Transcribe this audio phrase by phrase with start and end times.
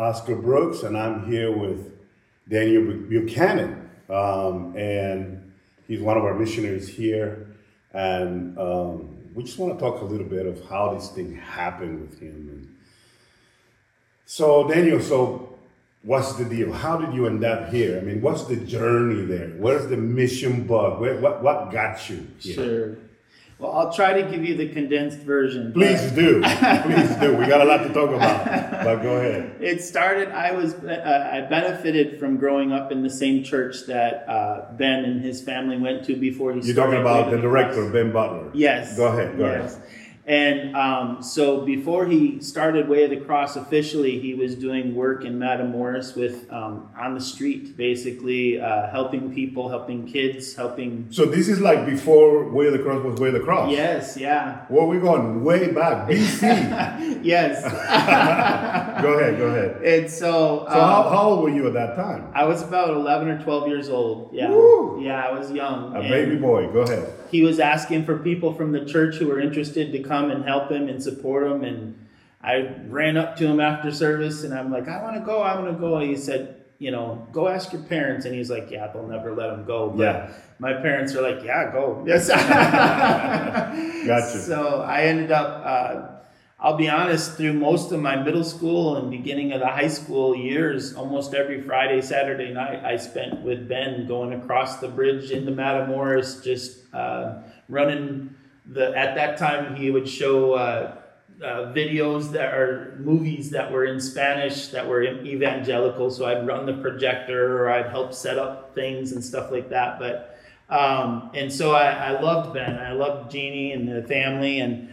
[0.00, 1.92] Oscar Brooks, and I'm here with
[2.48, 5.52] Daniel Buchanan, um, and
[5.86, 7.54] he's one of our missionaries here.
[7.92, 12.00] And um, we just want to talk a little bit of how this thing happened
[12.00, 12.48] with him.
[12.48, 12.76] And
[14.24, 15.58] so, Daniel, so
[16.02, 16.72] what's the deal?
[16.72, 17.98] How did you end up here?
[17.98, 19.50] I mean, what's the journey there?
[19.58, 20.98] Where's the mission bug?
[20.98, 22.54] Where, what, what got you here?
[22.54, 22.96] Sure.
[23.60, 25.74] Well, I'll try to give you the condensed version.
[25.74, 26.40] Please do.
[26.40, 27.36] Please do.
[27.36, 28.70] We got a lot to talk about.
[28.80, 29.56] But go ahead.
[29.60, 30.30] It started.
[30.30, 30.72] I was.
[30.72, 35.42] Uh, I benefited from growing up in the same church that uh, Ben and his
[35.42, 36.60] family went to before he.
[36.62, 38.50] You're talking about the director, Ben Butler.
[38.54, 38.96] Yes.
[38.96, 39.36] Go ahead.
[39.36, 39.76] Go yes.
[39.76, 39.88] ahead.
[40.30, 45.24] And um, so before he started Way of the Cross officially, he was doing work
[45.24, 51.08] in Matamoros with um, on the street, basically uh, helping people, helping kids, helping.
[51.10, 53.72] So this is like before Way of the Cross was Way of the Cross.
[53.72, 54.66] Yes, yeah.
[54.70, 57.22] Well, we're going way back, BC.
[57.24, 57.64] yes.
[59.02, 59.82] go ahead, go ahead.
[59.82, 60.64] And so.
[60.68, 62.30] So how, how old were you at that time?
[62.34, 64.32] I was about eleven or twelve years old.
[64.32, 64.50] Yeah.
[64.50, 65.02] Woo!
[65.02, 65.96] Yeah, I was young.
[65.96, 66.68] A baby boy.
[66.72, 67.14] Go ahead.
[67.30, 70.68] He was asking for people from the church who were interested to come and help
[70.72, 71.62] him and support him.
[71.62, 71.94] And
[72.42, 75.54] I ran up to him after service and I'm like, I want to go, I
[75.54, 75.98] want to go.
[75.98, 78.24] And he said, you know, go ask your parents.
[78.26, 79.90] And he's like, yeah, they'll never let him go.
[79.90, 80.32] But Yeah.
[80.58, 82.02] my parents are like, yeah, go.
[82.06, 82.28] Yes.
[84.06, 84.38] Gotcha.
[84.38, 86.06] So I ended up, uh,
[86.58, 90.34] I'll be honest, through most of my middle school and beginning of the high school
[90.36, 95.52] years, almost every Friday, Saturday night, I spent with Ben going across the bridge into
[95.52, 98.34] Matamoros, just uh, running
[98.72, 98.96] the.
[98.96, 100.96] At that time, he would show uh,
[101.42, 106.10] uh, videos that are movies that were in Spanish that were evangelical.
[106.10, 109.98] So I'd run the projector or I'd help set up things and stuff like that.
[109.98, 112.78] But um, and so I, I loved Ben.
[112.78, 114.88] I loved Jeannie and the family and.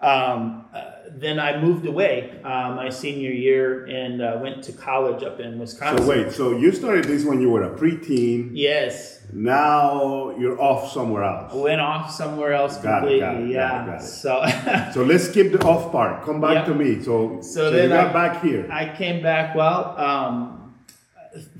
[0.00, 5.22] Um, uh, then I moved away uh, my senior year and uh, went to college
[5.22, 6.04] up in Wisconsin.
[6.04, 8.50] So wait, so you started this when you were a preteen.
[8.54, 11.52] Yes, Now you're off somewhere else.
[11.54, 13.20] went off somewhere else Got it, completely.
[13.20, 13.68] got it, yeah.
[13.68, 14.02] got it, got.
[14.02, 16.24] So, So let's skip the off part.
[16.24, 16.64] Come back Yeah.
[16.72, 17.02] to me.
[17.02, 18.68] So, So you then got I- back here.
[18.70, 19.54] I came back.
[19.54, 20.74] Well, um,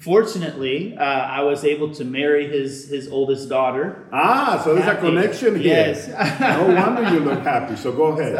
[0.00, 4.06] fortunately, uh, I was able to marry his his oldest daughter.
[4.12, 5.66] ah, so there's a connection here.
[5.92, 6.08] Yes.
[6.40, 7.76] no wonder you look happy.
[7.76, 8.36] So go ahead.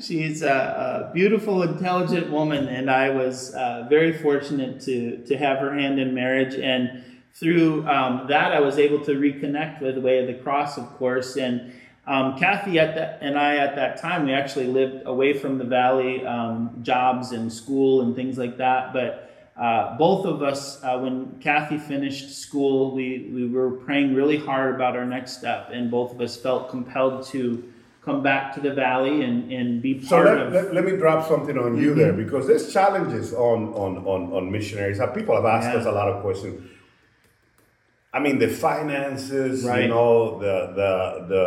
[0.00, 5.58] She's a, a beautiful, intelligent woman, and I was uh, very fortunate to to have
[5.58, 6.54] her hand in marriage.
[6.54, 10.78] And through um, that, I was able to reconnect with the Way of the Cross,
[10.78, 11.36] of course.
[11.36, 11.72] And
[12.06, 15.64] um, Kathy at that, and I at that time, we actually lived away from the
[15.64, 18.92] valley, um, jobs and school and things like that.
[18.92, 24.38] But uh, both of us, uh, when Kathy finished school, we, we were praying really
[24.38, 27.62] hard about our next step, and both of us felt compelled to
[28.02, 30.52] come back to the valley and, and be So part let, of.
[30.52, 32.24] let, let me drop something on you there mm-hmm.
[32.24, 35.00] because there's challenges on on on, on missionaries.
[35.14, 35.80] People have asked Yeah.
[35.80, 36.68] us a lot of questions.
[38.12, 41.46] I mean, the finances, you know, the the the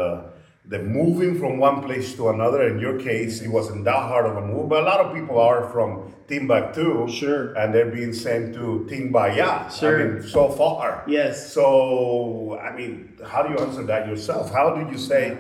[0.66, 2.66] the moving from one place to another.
[2.68, 5.38] In your case, it wasn't that hard of a move, but a lot of people
[5.40, 7.54] are from Timbuktu, Sure.
[7.56, 9.70] and they're being sent to Timbaya.
[9.78, 10.00] Sure.
[10.00, 11.04] I mean, so far.
[11.06, 11.52] Yes.
[11.52, 14.54] So, I mean, how do you answer that yourself?
[14.54, 15.38] How do you say,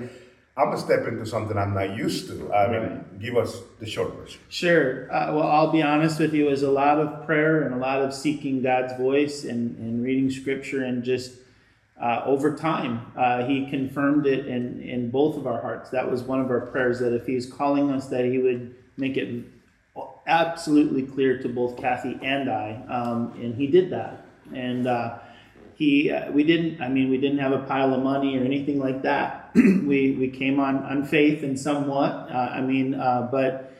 [0.55, 2.53] I'm gonna step into something I'm not used to?
[2.53, 3.19] I mean, Right.
[3.19, 4.39] give us the short version.
[4.49, 5.11] Sure.
[5.11, 6.47] Uh, well, I'll be honest with you.
[6.47, 10.03] It was a lot of prayer and a lot of seeking God's voice and, and
[10.03, 11.33] reading scripture and just
[11.99, 15.89] uh, over time, uh, He confirmed it in, in both of our hearts.
[15.91, 19.17] That was one of our prayers that if He's calling us, that He would make
[19.17, 19.45] it
[20.27, 22.81] absolutely clear to both Kathy and I.
[22.89, 24.25] Um, and He did that.
[24.53, 25.17] And uh,
[25.75, 28.79] he uh, we didn't i mean we didn't have a pile of money or anything
[28.79, 29.42] like that
[29.85, 33.71] we we came on on faith and somewhat uh, i mean uh, but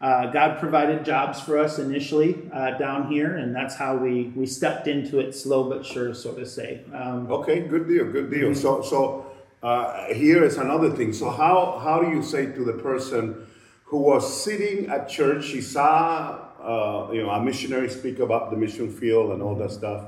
[0.00, 4.46] uh, god provided jobs for us initially uh, down here and that's how we we
[4.46, 8.54] stepped into it slow but sure so to say um, Okay, good deal, good deal.
[8.54, 11.12] So, so uh, here is another thing.
[11.12, 13.46] So, how how do you say to the person
[13.84, 18.56] who was sitting at church, he saw uh, you know a missionary speak about the
[18.56, 20.06] mission field and all that stuff.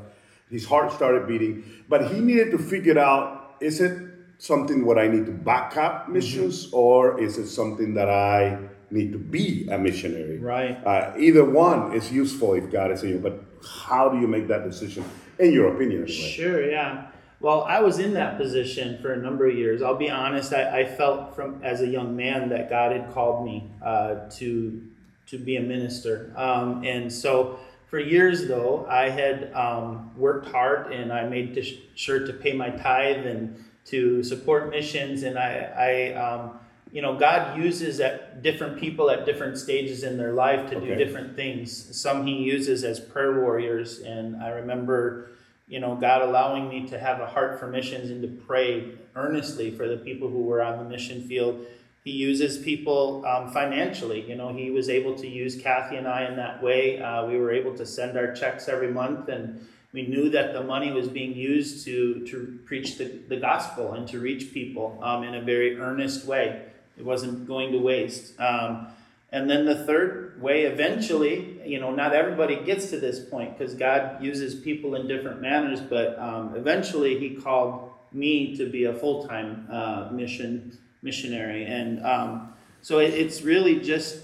[0.50, 4.03] His heart started beating, but he needed to figure out: is it
[4.44, 8.58] something what I need to back up missions, or is it something that I
[8.90, 10.38] need to be a missionary?
[10.38, 10.76] Right.
[10.84, 13.42] Uh, either one is useful if God is in you, but
[13.86, 15.02] how do you make that decision,
[15.38, 16.02] in your opinion?
[16.02, 16.28] Anyway?
[16.28, 17.06] Sure, yeah.
[17.40, 19.80] Well, I was in that position for a number of years.
[19.80, 20.52] I'll be honest.
[20.52, 24.82] I, I felt from as a young man that God had called me uh, to
[25.26, 27.58] to be a minister, um, and so
[27.88, 31.58] for years though I had um, worked hard and I made
[31.94, 36.58] sure to pay my tithe and to support missions, and I, I um,
[36.92, 40.86] you know, God uses at different people at different stages in their life to Okay.
[40.88, 41.70] do different things.
[42.00, 45.30] Some He uses as prayer warriors, and I remember,
[45.66, 49.70] you know, God allowing me to have a heart for missions and to pray earnestly
[49.70, 51.66] for the people who were on the mission field.
[52.04, 54.20] He uses people um, financially.
[54.28, 57.00] You know, He was able to use Kathy and I in that way.
[57.00, 60.62] Uh, we were able to send our checks every month and we knew that the
[60.62, 65.22] money was being used to, to preach the, the gospel and to reach people um,
[65.22, 66.64] in a very earnest way.
[66.98, 68.38] It wasn't going to waste.
[68.40, 68.88] Um,
[69.30, 73.74] and then the third way, eventually, you know, not everybody gets to this point because
[73.74, 78.94] God uses people in different manners, but um, eventually He called me to be a
[78.94, 81.66] full time uh, mission missionary.
[81.66, 82.52] And um,
[82.82, 84.18] so it, it's really just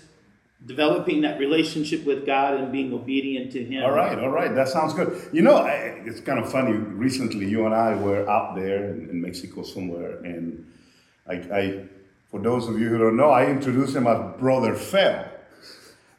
[0.67, 3.83] developing that relationship with God and being obedient to Him.
[3.83, 5.29] All right, all right, that sounds good.
[5.33, 6.73] You know, I, it's kind of funny.
[6.73, 10.71] Recently, you and I were out there in, in Mexico somewhere, and
[11.27, 11.85] I, I,
[12.31, 15.31] for those of you who don't know, I introduced him as Brother Fel,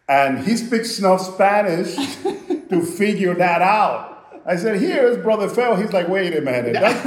[0.09, 1.95] and he speaks enough Spanish
[2.69, 4.41] to figure that out.
[4.43, 7.03] I said, "Here's Brother Fel." He's like, "Wait a minute, that's,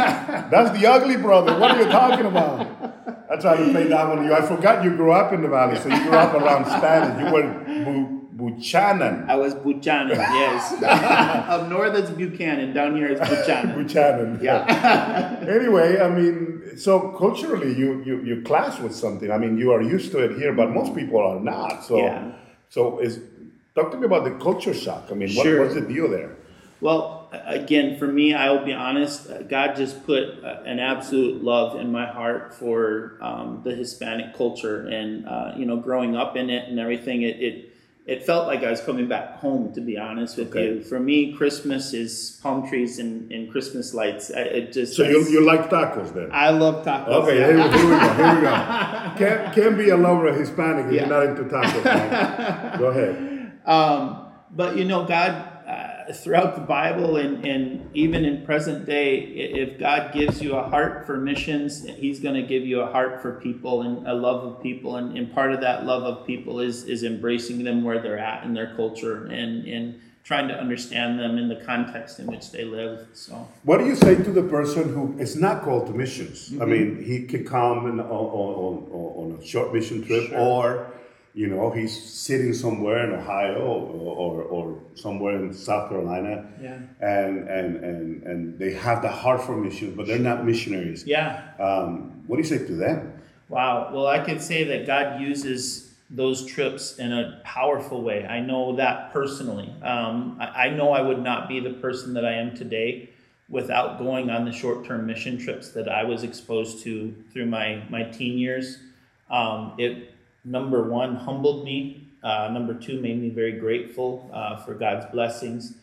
[0.50, 1.58] that's the ugly brother.
[1.58, 2.94] What are you talking about?"
[3.30, 4.34] I tried to play that one to you.
[4.34, 7.24] I forgot you grew up in the valley, so you grew up around Spanish.
[7.24, 9.24] You were Bu- Buchanan.
[9.30, 10.72] I was Buchanan, yes.
[10.82, 13.74] Up north it's Buchanan, down here it's Buchanan.
[13.80, 14.40] Buchanan.
[14.42, 15.38] Yeah.
[15.48, 19.30] anyway, I mean, so culturally, you, you you clash with something.
[19.30, 21.84] I mean, you are used to it here, but most people are not.
[21.84, 22.32] So, Yeah.
[22.68, 23.20] so is
[23.76, 25.04] talk to me about the culture shock.
[25.10, 25.60] I mean, what, Sure.
[25.62, 26.36] what's the deal there?
[26.80, 29.31] Well, again, for me, I will be honest.
[29.31, 34.34] uh, God just put uh, an absolute love in my heart for um, the Hispanic
[34.36, 37.22] culture, and uh, you know, growing up in it and everything.
[37.22, 37.70] It, it
[38.06, 39.72] it felt like I was coming back home.
[39.72, 40.64] To be honest with Okay.
[40.75, 44.31] you, for me, Christmas is palm trees and, and Christmas lights.
[44.31, 46.28] I, it just So you, you like tacos then?
[46.31, 47.08] I love tacos.
[47.08, 48.14] Okay, here, we- here we go.
[48.14, 48.54] Here we go.
[49.16, 51.00] Can't, can't be a lover of Hispanic if Yeah.
[51.00, 51.84] you're not into tacos.
[51.84, 52.78] Man.
[52.78, 53.31] Go ahead.
[53.66, 55.53] Um, but you know, God, uh,
[56.12, 61.06] throughout the Bible and, and even in present day, if God gives you a heart
[61.06, 64.62] for missions, He's going to give you a heart for people and a love of
[64.62, 64.96] people.
[64.96, 68.44] And, and part of that love of people is, is embracing them where they're at
[68.44, 72.64] in their culture and, and trying to understand them in the context in which they
[72.64, 73.06] live.
[73.12, 76.48] So, What do you say to the person who is not called to missions?
[76.48, 76.62] Mm-hmm.
[76.62, 80.38] I mean, he could come on, on, on, on a short mission trip, Sure.
[80.38, 80.86] or
[81.34, 86.78] you know, he's sitting somewhere in Ohio or, or, or somewhere in South Carolina, yeah.
[87.00, 91.04] and, and, and, and they have the heart for missions, but they're not missionaries.
[91.04, 91.42] Yeah.
[91.58, 93.20] Um, what do you say to them?
[93.48, 93.90] Wow.
[93.92, 98.25] Well, I can say that God uses those trips in a powerful way.
[98.25, 99.75] I know that personally.
[99.82, 103.10] Um, I, I know I would not be the person that I am today
[103.48, 107.82] without going on the short term mission trips that I was exposed to through my,
[107.90, 108.78] my teen years.
[109.28, 110.13] Um, it,
[110.44, 112.08] number one, humbled me.
[112.23, 115.75] Uh, number two, made me very grateful uh, for God's blessings.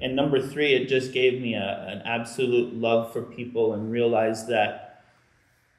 [0.00, 4.48] And number three, it just gave me a, an absolute love for people and realized
[4.48, 4.90] that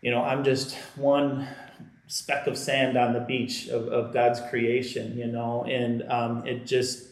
[0.02, 1.48] you know, I'm just one
[2.08, 6.66] speck of sand on the beach of, of God's creation, you know, and um, it
[6.66, 7.08] just,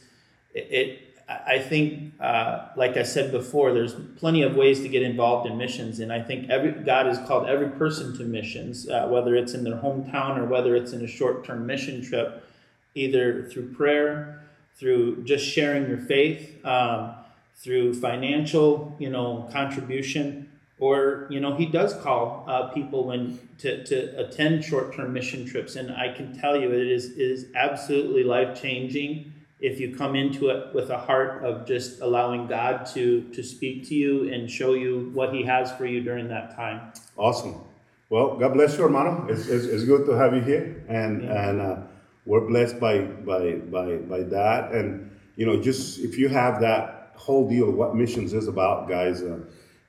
[0.53, 5.03] it, it I think, uh, like I said before, there's plenty of ways to get
[5.03, 9.07] involved in missions, and I think every God has called every person to missions, uh,
[9.07, 12.43] whether it's in their hometown or whether it's in a short-term mission trip,
[12.95, 14.41] either through prayer,
[14.75, 17.13] through just sharing your faith, um,
[17.55, 20.49] through financial, you know, contribution,
[20.79, 25.75] or you know, He does call uh, people when to, to attend short-term mission trips,
[25.75, 30.49] and I can tell you, it is it is absolutely life-changing if you come into
[30.49, 34.73] it with a heart of just allowing God to to speak to you and show
[34.73, 36.93] you what He has for you during that time.
[37.17, 37.55] Awesome.
[38.09, 39.27] Well, God bless you, hermano.
[39.29, 41.77] It's, it's, it's good to have you here, and and uh,
[42.25, 44.71] we're blessed by by by by that.
[44.71, 48.87] And you know, just if you have that whole deal of what missions is about,
[48.87, 49.39] guys, uh,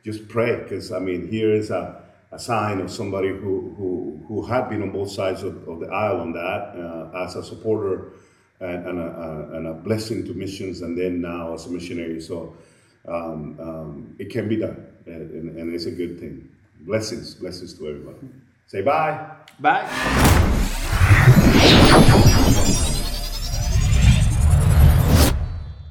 [0.05, 4.45] just pray because I mean, here is a, a sign of somebody who who who
[4.45, 8.13] had been on both sides of, of the aisle on that uh, as a supporter
[8.61, 12.21] and, and, a, and a blessing to missions, and then now as a missionary.
[12.21, 12.57] So
[13.09, 16.49] um, um, it can be done, and, and it's a good thing.
[16.81, 18.29] Blessings, blessings to everybody.
[18.67, 19.29] Say bye.
[19.59, 20.57] Bye.